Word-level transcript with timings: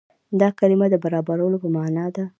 دا 0.39 0.49
کلمه 0.59 0.87
د 0.91 0.95
برابرولو 1.03 1.57
په 1.63 1.67
معنا 1.75 2.05
ده. 2.15 2.23